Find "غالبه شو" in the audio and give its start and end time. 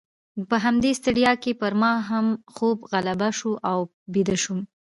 2.91-3.51